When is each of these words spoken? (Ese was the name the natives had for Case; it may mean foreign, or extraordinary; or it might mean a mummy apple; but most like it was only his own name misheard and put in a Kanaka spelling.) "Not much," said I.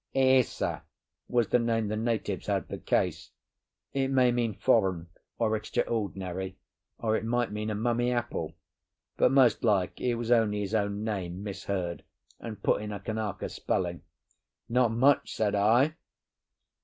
(Ese 0.15 0.63
was 1.29 1.49
the 1.49 1.59
name 1.59 1.87
the 1.87 1.95
natives 1.95 2.47
had 2.47 2.65
for 2.67 2.77
Case; 2.79 3.29
it 3.93 4.07
may 4.07 4.31
mean 4.31 4.55
foreign, 4.55 5.09
or 5.37 5.55
extraordinary; 5.55 6.57
or 6.97 7.15
it 7.15 7.23
might 7.23 7.51
mean 7.51 7.69
a 7.69 7.75
mummy 7.75 8.11
apple; 8.11 8.55
but 9.17 9.31
most 9.31 9.63
like 9.63 10.01
it 10.01 10.15
was 10.15 10.31
only 10.31 10.61
his 10.61 10.73
own 10.73 11.03
name 11.03 11.43
misheard 11.43 12.03
and 12.39 12.63
put 12.63 12.81
in 12.81 12.91
a 12.91 12.99
Kanaka 12.99 13.47
spelling.) 13.47 14.01
"Not 14.67 14.89
much," 14.89 15.35
said 15.35 15.53
I. 15.53 15.93